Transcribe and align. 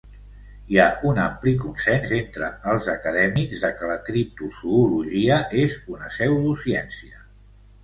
Hi 0.69 0.77
ha 0.83 0.85
un 1.09 1.19
ampli 1.23 1.53
consens 1.63 2.13
entre 2.17 2.47
els 2.71 2.89
acadèmics 2.95 3.61
de 3.67 3.71
que 3.81 3.91
la 3.93 3.99
criptozoologia 4.09 5.39
és 5.67 5.79
una 5.99 6.13
pseudociència. 6.17 7.25